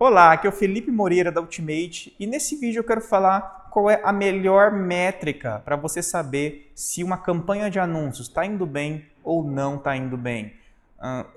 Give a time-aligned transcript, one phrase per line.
[0.00, 3.90] Olá, aqui é o Felipe Moreira da Ultimate e nesse vídeo eu quero falar qual
[3.90, 9.04] é a melhor métrica para você saber se uma campanha de anúncios está indo bem
[9.24, 10.54] ou não está indo bem.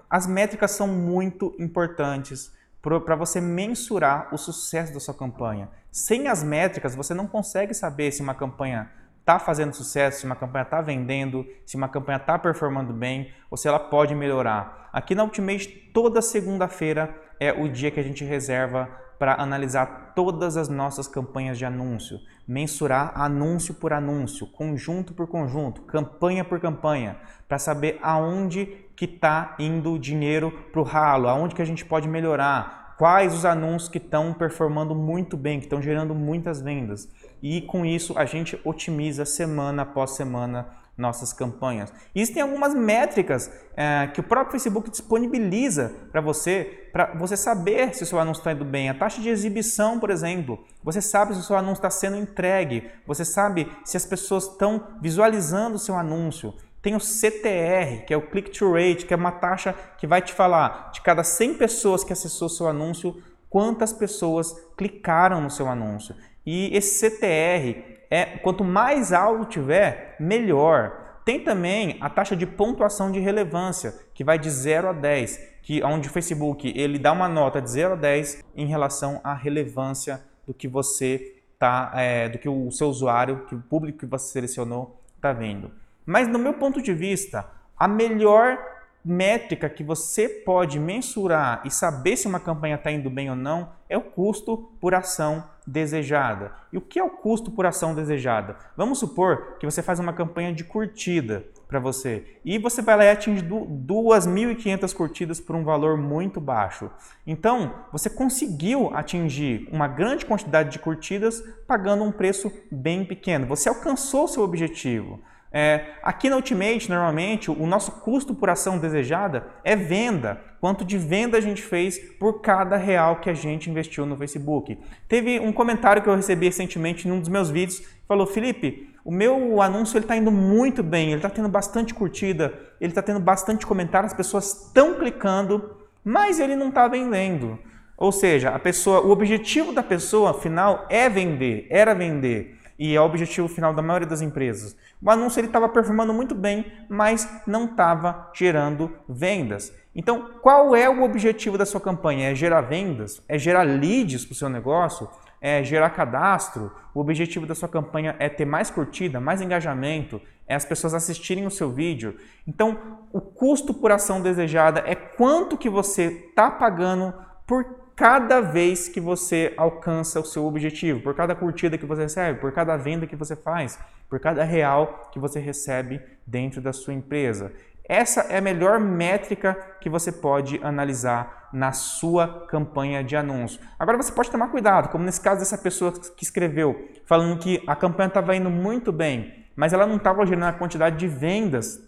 [0.07, 2.53] As métricas são muito importantes
[2.83, 5.67] para você mensurar o sucesso da sua campanha.
[5.91, 8.91] Sem as métricas, você não consegue saber se uma campanha
[9.31, 13.55] está fazendo sucesso, se uma campanha está vendendo, se uma campanha está performando bem ou
[13.55, 14.89] se ela pode melhorar.
[14.91, 20.57] Aqui na Ultimate, toda segunda-feira é o dia que a gente reserva para analisar todas
[20.57, 27.15] as nossas campanhas de anúncio, mensurar anúncio por anúncio, conjunto por conjunto, campanha por campanha,
[27.47, 28.65] para saber aonde
[28.97, 33.33] que está indo o dinheiro para o ralo, aonde que a gente pode melhorar, quais
[33.33, 37.09] os anúncios que estão performando muito bem, que estão gerando muitas vendas.
[37.41, 41.91] E com isso a gente otimiza semana após semana nossas campanhas.
[42.13, 48.03] Existem algumas métricas é, que o próprio Facebook disponibiliza para você, para você saber se
[48.03, 48.87] o seu anúncio está indo bem.
[48.87, 52.87] A taxa de exibição, por exemplo, você sabe se o seu anúncio está sendo entregue,
[53.07, 56.53] você sabe se as pessoas estão visualizando o seu anúncio.
[56.81, 60.33] Tem o CTR, que é o click-through rate, que é uma taxa que vai te
[60.33, 66.15] falar de cada 100 pessoas que acessou seu anúncio, quantas pessoas clicaram no seu anúncio.
[66.43, 71.19] E esse CTR é quanto mais alto tiver, melhor.
[71.23, 75.83] Tem também a taxa de pontuação de relevância, que vai de 0 a 10, que
[75.83, 80.19] onde o Facebook ele dá uma nota de 0 a 10 em relação à relevância
[80.47, 84.31] do que você tá, é, do que o seu usuário, que o público que você
[84.31, 85.80] selecionou está vendo.
[86.11, 88.59] Mas no meu ponto de vista, a melhor
[89.03, 93.69] métrica que você pode mensurar e saber se uma campanha está indo bem ou não
[93.87, 96.51] é o custo por ação desejada.
[96.73, 98.57] E o que é o custo por ação desejada?
[98.75, 103.05] Vamos supor que você faz uma campanha de curtida para você e você vai lá
[103.05, 106.91] e atinge 2.500 curtidas por um valor muito baixo.
[107.25, 113.47] Então, você conseguiu atingir uma grande quantidade de curtidas pagando um preço bem pequeno.
[113.47, 115.21] Você alcançou seu objetivo.
[115.53, 120.39] É, aqui na Ultimate, normalmente, o nosso custo por ação desejada é venda.
[120.61, 124.77] Quanto de venda a gente fez por cada real que a gente investiu no Facebook.
[125.07, 129.11] Teve um comentário que eu recebi recentemente em um dos meus vídeos falou: Felipe, o
[129.11, 133.65] meu anúncio está indo muito bem, ele está tendo bastante curtida, ele está tendo bastante
[133.65, 137.57] comentário, as pessoas estão clicando, mas ele não está vendendo.
[137.97, 142.99] Ou seja, a pessoa, o objetivo da pessoa final é vender, era vender e é
[142.99, 144.75] o objetivo final da maioria das empresas.
[144.99, 149.71] O anúncio estava performando muito bem, mas não estava gerando vendas.
[149.95, 152.31] Então, qual é o objetivo da sua campanha?
[152.31, 153.21] É gerar vendas?
[153.29, 155.07] É gerar leads para o seu negócio?
[155.39, 156.71] É gerar cadastro?
[156.91, 161.45] O objetivo da sua campanha é ter mais curtida, mais engajamento, é as pessoas assistirem
[161.45, 162.17] o seu vídeo.
[162.47, 162.79] Então,
[163.13, 167.13] o custo por ação desejada é quanto que você está pagando
[167.45, 172.39] por cada vez que você alcança o seu objetivo, por cada curtida que você recebe,
[172.39, 173.79] por cada venda que você faz,
[174.09, 177.51] por cada real que você recebe dentro da sua empresa.
[177.87, 183.59] Essa é a melhor métrica que você pode analisar na sua campanha de anúncio.
[183.77, 187.75] Agora você pode tomar cuidado, como nesse caso dessa pessoa que escreveu, falando que a
[187.75, 191.81] campanha estava indo muito bem, mas ela não estava gerando a quantidade de vendas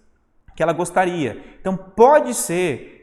[0.55, 1.41] que ela gostaria.
[1.59, 2.33] Então pode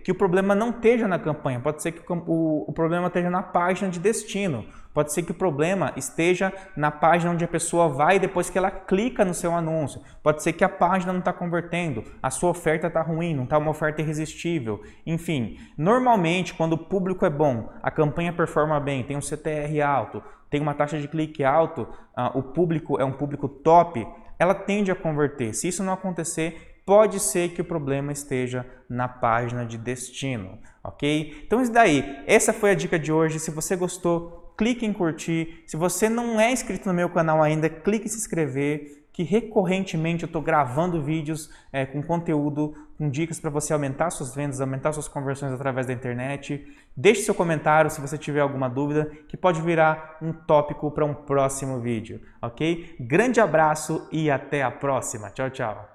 [0.05, 3.43] que o problema não esteja na campanha, pode ser que o, o, problema esteja na
[3.43, 8.19] página de destino, pode ser que o problema esteja na página onde a pessoa vai
[8.19, 12.05] depois que ela clica no seu anúncio, pode ser que a página não está convertendo,
[12.22, 15.59] a sua oferta está ruim, não está uma oferta irresistível, enfim.
[15.77, 20.61] Normalmente, quando o público é bom, a campanha performa bem, tem um CTR alto, tem
[20.61, 21.82] uma taxa de clique alto,
[22.17, 24.05] uh, o público é um público top,
[24.41, 25.55] ela tende a converter.
[25.55, 31.40] Se isso não acontecer, pode ser que o problema esteja na página de destino, ok?
[31.46, 33.38] Então isso daí, essa foi a dica de hoje.
[33.38, 35.62] Se você gostou, clique em curtir.
[35.68, 40.24] Se você não é inscrito no meu canal ainda, clique em se inscrever que recorrentemente
[40.24, 44.92] eu estou gravando vídeos é, com conteúdo, com dicas para você aumentar suas vendas, aumentar
[44.92, 46.66] suas conversões através da internet.
[46.96, 51.14] Deixe seu comentário se você tiver alguma dúvida, que pode virar um tópico para um
[51.14, 52.96] próximo vídeo, ok?
[52.98, 55.31] Grande abraço e até a próxima.
[55.31, 55.88] Tchau, tchau.